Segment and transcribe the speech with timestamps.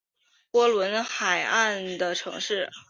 [0.49, 2.71] 波罗的海沿岸城市。